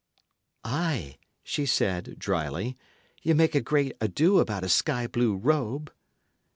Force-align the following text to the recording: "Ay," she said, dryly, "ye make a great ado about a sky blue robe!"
"Ay," 0.63 1.19
she 1.43 1.63
said, 1.63 2.15
dryly, 2.17 2.75
"ye 3.21 3.33
make 3.33 3.53
a 3.53 3.61
great 3.61 3.95
ado 4.01 4.39
about 4.39 4.63
a 4.63 4.67
sky 4.67 5.05
blue 5.05 5.35
robe!" 5.35 5.93